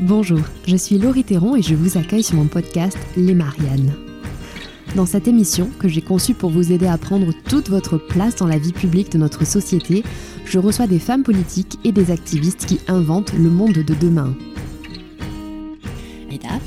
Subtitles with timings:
[0.00, 3.92] Bonjour, je suis Laurie Théron et je vous accueille sur mon podcast Les Mariannes.
[4.96, 8.46] Dans cette émission, que j'ai conçue pour vous aider à prendre toute votre place dans
[8.46, 10.02] la vie publique de notre société,
[10.46, 14.34] je reçois des femmes politiques et des activistes qui inventent le monde de demain.
[16.30, 16.60] Mesdames,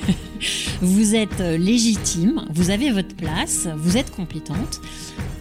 [0.80, 4.80] vous êtes légitime, vous avez votre place, vous êtes compétente.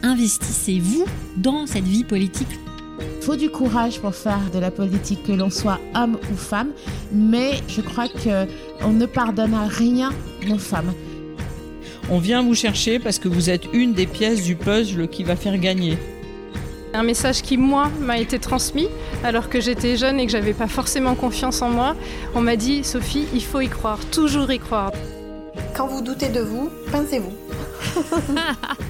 [0.04, 1.06] Investissez-vous
[1.38, 2.60] dans cette vie politique
[3.22, 6.72] faut du courage pour faire de la politique, que l'on soit homme ou femme,
[7.12, 10.12] mais je crois qu'on ne pardonne à rien
[10.48, 10.94] nos femmes.
[12.10, 15.36] On vient vous chercher parce que vous êtes une des pièces du puzzle qui va
[15.36, 15.98] faire gagner.
[16.94, 18.88] Un message qui, moi, m'a été transmis
[19.24, 21.96] alors que j'étais jeune et que j'avais pas forcément confiance en moi.
[22.34, 24.92] On m'a dit, Sophie, il faut y croire, toujours y croire.
[25.76, 27.34] Quand vous doutez de vous, pincez-vous.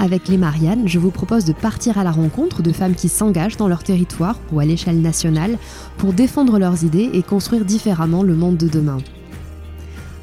[0.00, 3.56] Avec les Mariannes, je vous propose de partir à la rencontre de femmes qui s'engagent
[3.56, 5.58] dans leur territoire ou à l'échelle nationale
[5.96, 8.98] pour défendre leurs idées et construire différemment le monde de demain.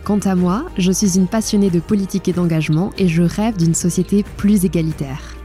[0.05, 3.75] Quant à moi, je suis une passionnée de politique et d'engagement et je rêve d'une
[3.75, 5.35] société plus égalitaire.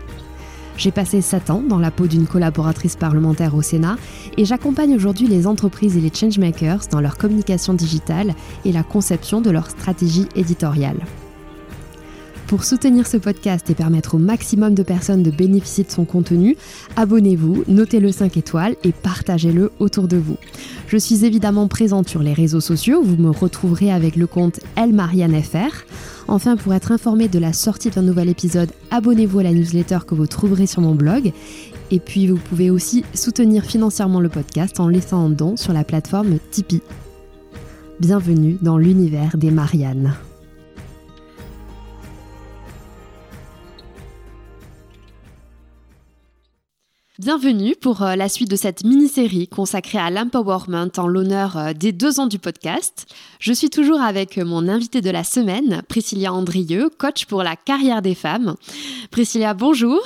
[0.76, 3.96] J'ai passé 7 ans dans la peau d'une collaboratrice parlementaire au Sénat
[4.36, 8.34] et j'accompagne aujourd'hui les entreprises et les changemakers dans leur communication digitale
[8.64, 11.00] et la conception de leur stratégie éditoriale.
[12.50, 16.56] Pour soutenir ce podcast et permettre au maximum de personnes de bénéficier de son contenu,
[16.96, 20.36] abonnez-vous, notez-le 5 étoiles et partagez-le autour de vous.
[20.88, 25.86] Je suis évidemment présente sur les réseaux sociaux, vous me retrouverez avec le compte ElMarianneFR.
[26.26, 30.16] Enfin, pour être informé de la sortie d'un nouvel épisode, abonnez-vous à la newsletter que
[30.16, 31.32] vous trouverez sur mon blog.
[31.92, 35.84] Et puis, vous pouvez aussi soutenir financièrement le podcast en laissant un don sur la
[35.84, 36.82] plateforme Tipeee.
[38.00, 40.16] Bienvenue dans l'univers des Mariannes.
[47.20, 51.92] Bienvenue pour euh, la suite de cette mini-série consacrée à l'empowerment en l'honneur euh, des
[51.92, 53.14] deux ans du podcast.
[53.40, 58.00] Je suis toujours avec mon invité de la semaine, Priscilla Andrieux, coach pour la carrière
[58.00, 58.54] des femmes.
[59.10, 60.00] Priscilla, bonjour.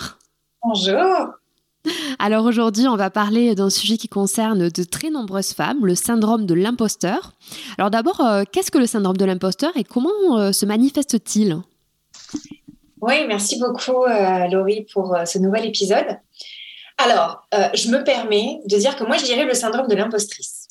[0.65, 1.29] Bonjour.
[2.19, 6.47] Alors aujourd'hui, on va parler d'un sujet qui concerne de très nombreuses femmes, le syndrome
[6.47, 7.31] de l'imposteur.
[7.79, 11.59] Alors d'abord, euh, qu'est-ce que le syndrome de l'imposteur et comment se manifeste-t-il?
[13.01, 14.05] Oui, merci beaucoup
[14.51, 16.19] Laurie pour ce nouvel épisode.
[16.99, 20.69] Alors, euh, je me permets de dire que moi, je dirais le syndrome de l'impostrice.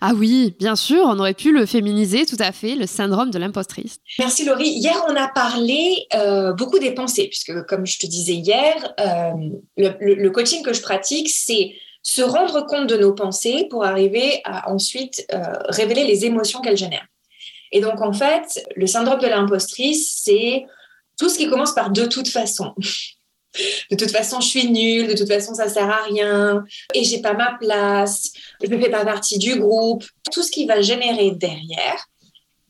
[0.00, 3.38] Ah oui, bien sûr, on aurait pu le féminiser tout à fait, le syndrome de
[3.38, 3.98] l'impostrice.
[4.18, 4.68] Merci Laurie.
[4.68, 9.32] Hier, on a parlé euh, beaucoup des pensées, puisque comme je te disais hier, euh,
[9.76, 11.72] le, coaching que je pratique, c'est
[12.02, 15.26] se rendre compte de nos pensées pour arriver à ensuite
[15.68, 17.06] révéler les émotions qu'elles génèrent.
[17.72, 20.66] Et donc, en fait, le syndrome de l'impostrice, c'est
[21.18, 22.74] tout ce qui commence par de toute façon
[23.90, 27.20] de toute façon, je suis nulle, de toute façon, ça sert à rien, et j'ai
[27.20, 28.32] pas ma place,
[28.62, 30.04] je ne fais pas partie du groupe.
[30.32, 32.06] Tout ce qui va générer derrière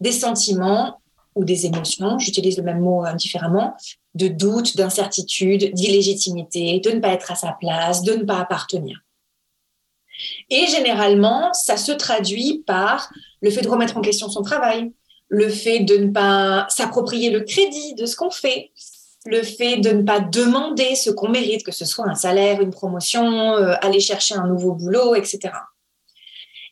[0.00, 1.00] des sentiments
[1.34, 3.74] ou des émotions, j'utilise le même mot indifféremment,
[4.14, 9.00] de doute, d'incertitude, d'illégitimité, de ne pas être à sa place, de ne pas appartenir.
[10.50, 14.92] Et généralement, ça se traduit par le fait de remettre en question son travail,
[15.28, 18.70] le fait de ne pas s'approprier le crédit de ce qu'on fait,
[19.26, 22.70] le fait de ne pas demander ce qu'on mérite, que ce soit un salaire, une
[22.70, 25.54] promotion, euh, aller chercher un nouveau boulot, etc.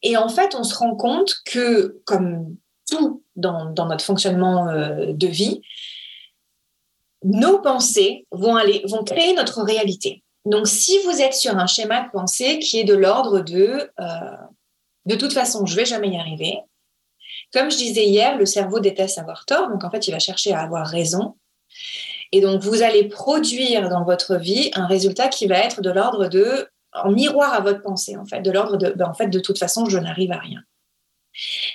[0.03, 2.57] Et en fait, on se rend compte que, comme
[2.91, 5.63] tout dans, notre fonctionnement euh, de vie,
[7.25, 10.23] nos pensées vont, aller, vont créer notre réalité.
[10.45, 14.37] Donc, si vous êtes sur un schéma de pensée qui est de l'ordre de euh,
[15.07, 16.59] de toute façon, je vais jamais y arriver.
[17.53, 20.53] Comme je disais hier, le cerveau déteste avoir tort, donc en fait, il va chercher
[20.53, 21.37] à avoir raison.
[22.33, 26.29] Et donc, vous allez produire dans votre vie un résultat qui va être de l'ordre
[26.29, 29.39] de, en miroir à votre pensée, en fait, de l'ordre de, ben, en fait, de
[29.39, 30.61] toute façon, je n'arrive à rien.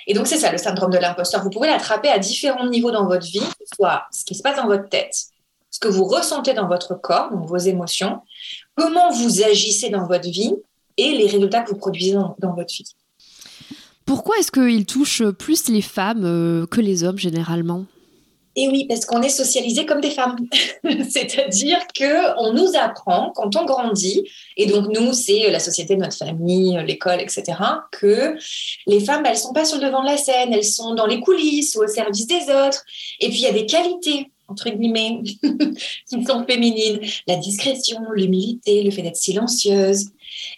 [0.06, 1.42] Et donc, c'est ça le syndrome de l'imposteur.
[1.42, 3.42] Vous pouvez l'attraper à différents niveaux dans votre vie,
[3.74, 5.14] soit ce qui se passe dans votre tête,
[5.70, 8.20] ce que vous ressentez dans votre corps, donc vos émotions,
[8.74, 10.54] comment vous agissez dans votre vie
[10.96, 12.84] et les résultats que vous produisez dans, dans votre vie.
[14.04, 17.84] Pourquoi est-ce qu'il touche plus les femmes euh, que les hommes généralement?
[18.58, 20.34] Et oui, parce qu'on est socialisé comme des femmes.
[21.08, 26.16] C'est-à-dire que on nous apprend quand on grandit, et donc nous, c'est la société notre
[26.16, 27.56] famille, l'école, etc.,
[27.92, 28.36] que
[28.88, 31.20] les femmes, elles sont pas sur le devant de la scène, elles sont dans les
[31.20, 32.84] coulisses ou au service des autres.
[33.20, 35.20] Et puis il y a des qualités entre guillemets,
[36.08, 40.06] qui sont féminines, la discrétion, l'humilité, le fait d'être silencieuse.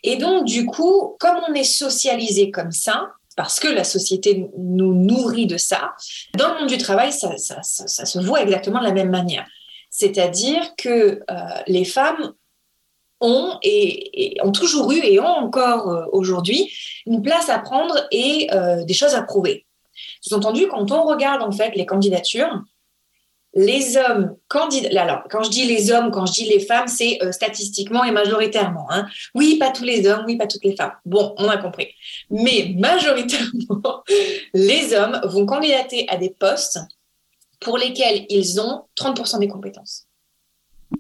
[0.05, 3.11] Et donc, du coup, comme on est socialisé comme ça,
[3.41, 5.95] parce que la société nous nourrit de ça.
[6.37, 9.47] Dans le monde du travail, ça, se voit exactement de la même manière.
[9.89, 10.89] C'est-à-dire que
[11.31, 11.35] euh,
[11.67, 12.35] les femmes
[13.23, 16.71] ont, et, ont toujours eu et ont encore aujourd'hui
[17.07, 18.51] une place à prendre et
[18.85, 19.65] des choses à prouver.
[20.21, 22.63] Sous-entendu, quand on regarde en fait les candidatures,
[23.55, 27.19] les hommes candidats, alors quand je dis les hommes, quand je dis les femmes, c'est
[27.23, 28.87] euh, statistiquement et majoritairement.
[28.91, 29.07] Hein.
[29.35, 30.93] Oui, pas tous les hommes, oui, pas toutes les femmes.
[31.05, 31.89] Bon, on a compris.
[32.31, 34.05] Mais majoritairement,
[34.55, 36.79] les hommes vont candidater à des postes
[37.61, 40.07] pour lesquels ils ont 30% des compétences.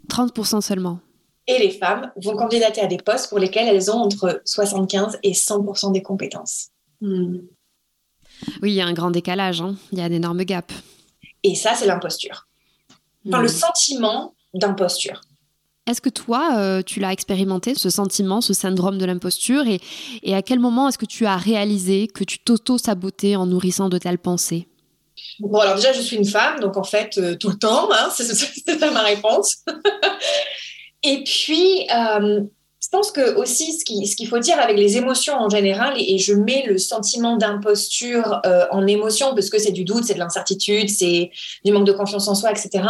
[0.09, 1.01] 30% seulement.
[1.47, 5.33] Et les femmes vont candidater à des postes pour lesquels elles ont entre 75 et
[5.33, 6.69] 100% des compétences.
[7.01, 7.39] Hmm.
[8.63, 9.77] Oui, il y a un grand décalage, hein.
[9.93, 10.73] il y a un énorme gap.
[11.43, 12.47] Et ça, c'est l'imposture.
[13.27, 13.49] Enfin, le hmm.
[13.49, 15.21] sentiment d'imposture.
[15.87, 19.81] Est-ce que toi, euh, tu l'as expérimenté, ce sentiment, ce syndrome de l'imposture et,
[20.23, 23.99] et, à quel moment est-ce que tu as réalisé que tu t'auto-sabotais en nourrissant de
[23.99, 24.69] telles pensées?
[25.41, 28.11] Bon, alors déjà, je suis une femme, donc en fait, euh, tout le temps, hein,
[28.15, 29.65] c'est ça ma réponse.
[31.03, 32.43] et puis, euh,
[32.83, 36.33] je pense que aussi, ce qu'il faut dire avec les émotions en général, et, je
[36.33, 40.89] mets le sentiment d'imposture euh, en émotion parce que c'est du doute, c'est de l'incertitude,
[40.89, 41.31] c'est
[41.65, 42.85] du manque de confiance en soi, etc.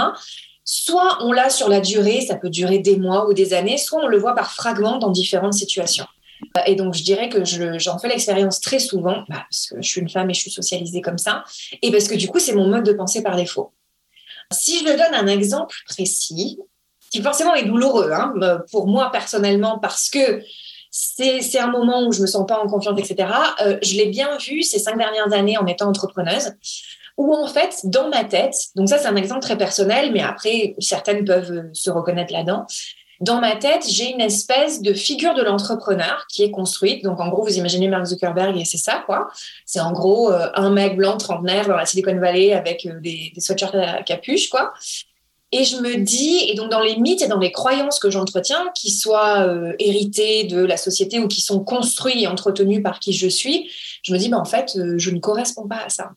[0.64, 4.02] Soit on l'a sur la durée, ça peut durer des mois ou des années, soit
[4.02, 6.06] on le voit par fragments dans différentes situations.
[6.66, 7.44] Et donc, je dirais que
[7.78, 10.50] j'en fais l'expérience très souvent, bah, parce que je suis une femme et je suis
[10.50, 11.44] socialisée comme ça,
[11.82, 13.72] et parce que du coup, c'est mon mode de pensée par défaut.
[14.52, 16.58] Si je donne un exemple précis,
[17.10, 20.42] qui forcément est douloureux hein, euh, pour moi personnellement parce que
[20.92, 23.28] c'est un moment où je me sens pas en confiance, etc.
[23.60, 26.52] Euh, je l'ai bien vu ces cinq dernières années en étant entrepreneuse,
[27.16, 30.74] où en fait, dans ma tête, donc ça c'est un exemple très personnel, mais après,
[30.80, 32.66] certaines peuvent euh, se reconnaître là-dedans.
[33.20, 37.04] Dans ma tête, j'ai une espèce de figure de l'entrepreneur qui est construite.
[37.04, 39.28] Donc, en gros, vous imaginez Mark Zuckerberg et c'est ça, quoi.
[39.66, 43.74] C'est en gros un mec blanc trentenaire dans la Silicon Valley avec des, des sweatshirts
[43.74, 44.72] à capuche, quoi.
[45.52, 48.70] Et je me dis, et donc dans les mythes et dans les croyances que j'entretiens,
[48.74, 53.12] qui soient euh, héritées de la société ou qui sont construits et entretenus par qui
[53.12, 53.68] je suis,
[54.02, 56.12] je me dis, bah, en fait, euh, je ne corresponds pas à ça.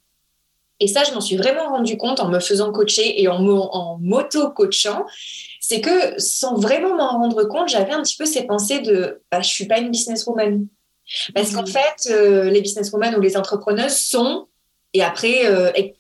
[0.80, 5.06] Et ça, je m'en suis vraiment rendu compte en me faisant coacher et en m'auto-coachant.
[5.60, 9.42] C'est que sans vraiment m'en rendre compte, j'avais un petit peu ces pensées de bah,
[9.42, 10.68] je suis pas une businesswoman.
[11.34, 11.68] Parce qu'en mmh.
[11.68, 14.48] fait, euh, les businesswomen ou les entrepreneuses sont,
[14.94, 15.44] et après,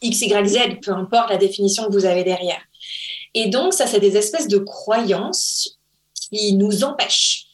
[0.01, 2.61] X, Y, Z, peu importe la définition que vous avez derrière.
[3.33, 5.79] Et donc, ça, c'est des espèces de croyances
[6.13, 7.47] qui nous empêchent.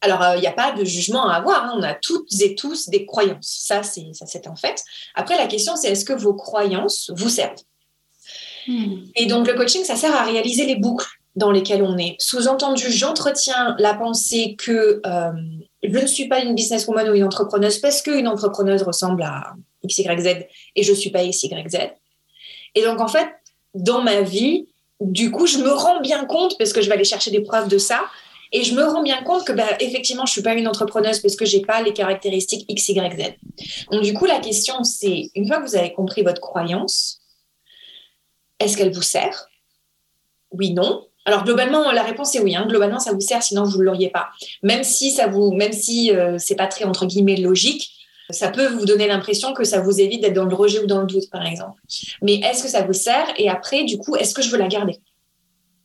[0.00, 1.64] Alors, il euh, n'y a pas de jugement à avoir.
[1.64, 1.74] Hein.
[1.76, 3.64] On a toutes et tous des croyances.
[3.66, 4.84] Ça, c'est ça, c'est un fait.
[5.14, 7.62] Après, la question, c'est est-ce que vos croyances vous servent?
[8.66, 9.04] Hmm.
[9.16, 12.16] Et donc, le coaching, ça sert à réaliser les boucles dans lesquelles on est.
[12.18, 15.32] Sous-entendu, j'entretiens la pensée que euh,
[15.82, 19.54] je ne suis pas une businesswoman ou une entrepreneuse parce qu'une entrepreneuse ressemble à
[19.84, 20.46] XYZ
[20.76, 21.92] et je ne suis pas XYZ.
[22.74, 23.28] Et donc, en fait,
[23.74, 24.68] dans ma vie,
[25.00, 27.68] du coup, je me rends bien compte, parce que je vais aller chercher des preuves
[27.68, 28.04] de ça,
[28.52, 31.34] et je me rends bien compte que, bah, effectivement, je suis pas une entrepreneuse parce
[31.34, 33.34] que j'ai pas les caractéristiques X, Y, Z.
[33.90, 37.20] Donc, du coup, la question, c'est, une fois que vous avez compris votre croyance,
[38.60, 39.48] est-ce qu'elle vous sert?
[40.52, 41.04] Oui, non.
[41.24, 42.54] Alors, globalement, la réponse est oui.
[42.54, 42.66] Hein.
[42.68, 44.28] Globalement, ça vous sert, sinon vous ne l'auriez pas.
[44.62, 47.90] Même si ça vous, même si euh, c'est pas très, entre guillemets, logique,
[48.30, 51.00] ça peut vous donner l'impression que ça vous évite d'être dans le rejet ou dans
[51.00, 51.80] le doute, par exemple.
[52.22, 54.68] Mais est-ce que ça vous sert Et après, du coup, est-ce que je veux la
[54.68, 54.98] garder?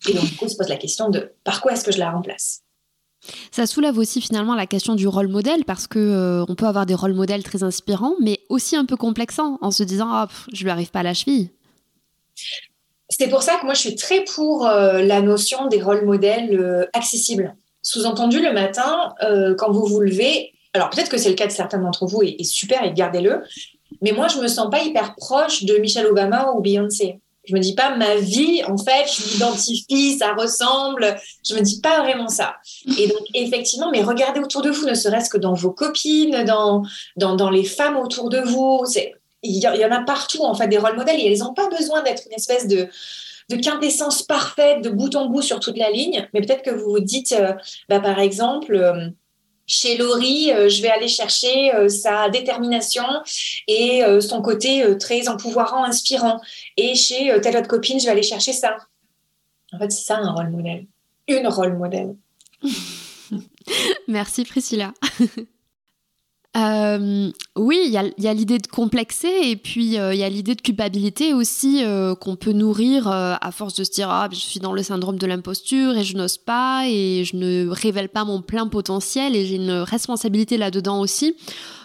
[0.08, 2.12] Et donc, du coup, se pose la question de par quoi est-ce que je la
[2.12, 2.62] remplace?
[3.52, 6.86] Ça soulève aussi finalement la question du rôle modèle parce que euh, on peut avoir
[6.86, 10.64] des rôles modèles très inspirants, mais aussi un peu complexants en se disant oh, je
[10.64, 11.50] lui arrive pas à la cheville.
[13.10, 16.58] C'est pour ça que moi je suis très pour euh, la notion des rôles modèles
[16.58, 17.56] euh, accessibles.
[17.82, 19.14] Sous-entendu le matin,
[19.58, 22.44] quand vous vous levez, alors peut-être que c'est le cas de certains d'entre vous et,
[22.44, 23.44] super et gardez-le,
[24.02, 27.20] mais moi je me sens pas hyper proche de Michelle Obama ou Beyoncé.
[27.46, 31.16] Je me dis pas ma vie, en fait, je m'identifie, ça ressemble.
[31.48, 32.58] Je me dis pas vraiment ça.
[33.00, 36.84] Et donc, effectivement, mais regardez autour de vous, ne serait-ce que dans vos copines, dans,
[37.16, 38.84] dans, les femmes autour de vous.
[39.42, 41.20] Il y, y, en a partout, en fait, des rôles modèles.
[41.20, 42.88] Et elles n'ont pas besoin d'être une espèce de,
[43.50, 46.28] de quintessence parfaite, de bout en bout sur toute la ligne.
[46.34, 47.54] Mais peut-être que vous vous dites, euh,
[47.90, 49.10] bah, par exemple, euh,
[49.70, 53.04] chez Laurie, euh, je vais aller chercher euh, sa détermination
[53.68, 56.42] et euh, son côté très empouvoirant, inspirant.
[56.76, 58.76] Et chez telle autre copine, je vais aller chercher ça.
[59.72, 60.88] En fait, c'est ça un rôle modèle.
[61.28, 62.16] Une rôle modèle.
[64.08, 64.92] Merci Priscilla.
[66.60, 70.56] Euh, oui, il y a, l'idée de complexer et puis euh, il y a l'idée
[70.56, 74.60] de culpabilité aussi euh, qu'on peut nourrir à force de se dire ah je suis
[74.60, 78.42] dans le syndrome de l'imposture et je n'ose pas et je ne révèle pas mon
[78.42, 81.36] plein potentiel et j'ai une responsabilité là-dedans aussi.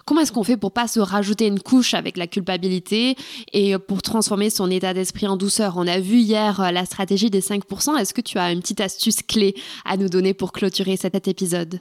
[0.07, 3.17] Comment est-ce qu'on fait pour pas se rajouter une couche avec la culpabilité
[3.53, 5.75] et pour transformer son état d'esprit en douceur?
[5.77, 7.97] On a vu hier la stratégie des 5%.
[7.97, 9.55] Est-ce que tu as une petite astuce clé
[9.87, 11.81] à nous donner pour clôturer cet épisode?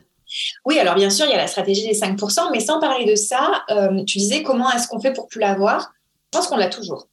[0.66, 3.16] Oui, alors bien sûr, il y a la stratégie des 5%, mais sans parler de
[3.16, 5.94] ça, euh, tu disais comment est-ce qu'on fait pour plus l'avoir?
[6.32, 7.08] Je pense qu'on l'a toujours.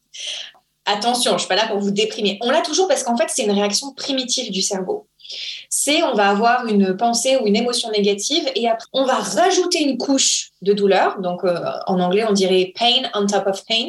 [0.87, 2.39] Attention, je ne suis pas là pour vous déprimer.
[2.41, 5.07] On l'a toujours parce qu'en fait, c'est une réaction primitive du cerveau.
[5.69, 9.83] C'est on va avoir une pensée ou une émotion négative et après, on va rajouter
[9.83, 11.21] une couche de douleur.
[11.21, 13.89] Donc, euh, en anglais, on dirait pain on top of pain.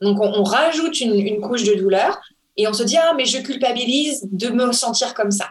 [0.00, 2.18] Donc, on, rajoute une, une couche de douleur
[2.56, 5.50] et on se dit, ah, mais je culpabilise de me sentir comme ça.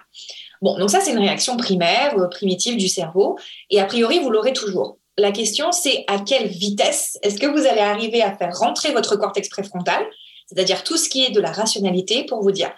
[0.61, 3.37] Bon, donc ça, c'est une réaction primaire, primitive du cerveau.
[3.69, 4.97] Et a priori, vous l'aurez toujours.
[5.17, 9.15] La question, c'est à quelle vitesse est-ce que vous allez arriver à faire rentrer votre
[9.15, 10.05] cortex préfrontal,
[10.47, 12.71] c'est-à-dire tout ce qui est de la rationalité, pour vous dire,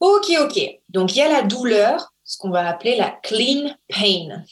[0.00, 0.60] OK, OK,
[0.90, 4.42] donc il y a la douleur, ce qu'on va appeler la clean pain.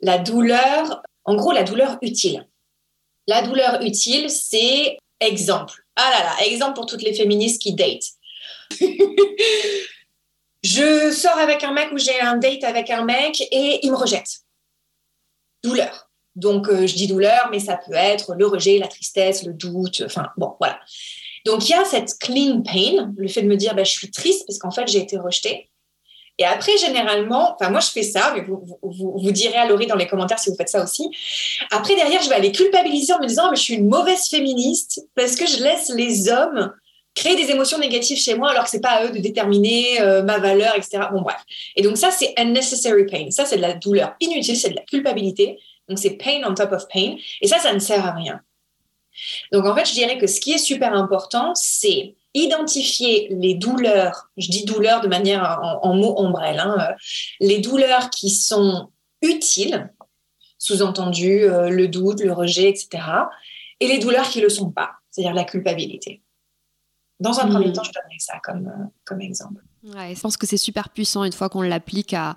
[0.00, 2.46] La douleur, en gros, la douleur utile.
[3.26, 5.84] La douleur utile, c'est exemple.
[5.96, 8.14] Ah là là, exemple pour toutes les féministes qui datent.
[10.62, 13.96] Je sors avec un mec ou j'ai un date avec un mec et il me
[13.96, 14.40] rejette.
[15.62, 16.10] Douleur.
[16.36, 20.02] Donc, euh, je dis douleur, mais ça peut être le rejet, la tristesse, le doute,
[20.06, 20.78] enfin, bon, voilà.
[21.44, 24.10] Donc, il y a cette clean pain, le fait de me dire, bah, je suis
[24.10, 25.70] triste parce qu'en fait, j'ai été rejetée.
[26.38, 29.86] Et après, généralement, enfin, moi, je fais ça, mais vous, vous, vous, direz à Laurie
[29.86, 31.10] dans les commentaires si vous faites ça aussi.
[31.70, 35.06] Après, derrière, je vais aller culpabiliser en me disant, mais je suis une mauvaise féministe
[35.14, 36.72] parce que je laisse les hommes
[37.14, 40.22] créer des émotions négatives chez moi alors que c'est pas à eux de déterminer euh,
[40.22, 41.04] ma valeur, etc.
[41.12, 41.40] Bon, bref.
[41.76, 43.30] Et donc, ça, c'est unnecessary pain.
[43.30, 45.58] Ça, c'est de la douleur inutile, c'est de la culpabilité.
[45.88, 47.16] Donc, c'est pain on top of pain.
[47.40, 48.40] Et ça, ça ne sert à rien.
[49.52, 54.30] Donc, en fait, je dirais que ce qui est super important, c'est identifier les douleurs,
[54.36, 56.94] je dis douleurs de manière en, mots ombrelle, hein, euh,
[57.40, 58.90] les douleurs qui sont
[59.20, 59.92] utiles,
[60.58, 63.02] sous-entendu euh, le doute, le rejet, etc.,
[63.80, 66.22] et les douleurs qui ne le sont pas, c'est-à-dire la culpabilité.
[67.20, 67.72] Dans un premier mm.
[67.72, 69.62] temps, je donnerais ça comme, euh, comme exemple.
[69.84, 72.34] Ouais, je pense que c'est super puissant une fois qu'on l'applique à,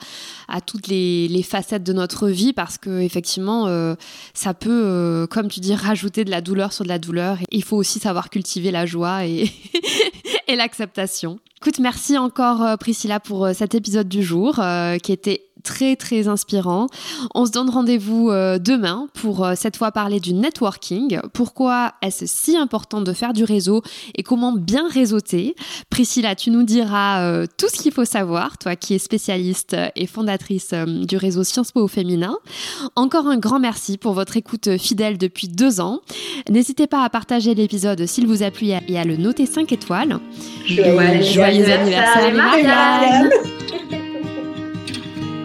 [0.47, 3.95] à, toutes les, les, facettes de notre vie parce que effectivement, euh,
[4.33, 7.41] ça peut, euh, comme tu dis, rajouter de la douleur sur de la douleur.
[7.41, 9.51] Et il faut aussi savoir cultiver la joie et,
[10.47, 11.39] et l'acceptation.
[11.61, 14.61] Écoute, merci encore Priscilla pour cet épisode du jour
[15.01, 16.87] qui était très très inspirant.
[17.33, 21.19] On se donne rendez-vous euh, demain pour euh, cette fois parler du networking.
[21.33, 23.81] Pourquoi est-ce si important de faire du réseau
[24.15, 25.55] et comment bien réseauter?
[25.89, 30.05] Priscilla, tu nous diras euh, tout ce qu'il faut savoir, toi qui es spécialiste et
[30.05, 32.35] fondatrice du réseau Sciences Po au féminin.
[32.95, 36.01] Encore un grand merci pour votre écoute fidèle depuis deux ans.
[36.49, 40.19] N'hésitez pas à partager l'épisode s'il vous a plu et à le noter 5 étoiles.
[40.67, 43.29] Joyeux, anniversaire, Marianne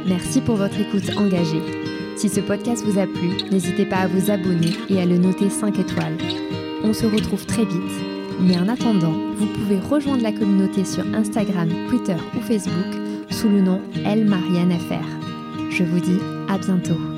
[0.08, 1.62] Merci pour votre écoute engagée.
[2.16, 5.50] Si ce podcast vous a plu, n'hésitez pas à vous abonner et à le noter
[5.50, 6.16] 5 étoiles.
[6.82, 7.92] On se retrouve très vite,
[8.40, 12.96] mais en attendant, vous pouvez rejoindre la communauté sur Instagram, Twitter ou Facebook
[13.30, 14.72] sous le nom Elle Marianne
[15.70, 17.17] Je vous dis à bientôt.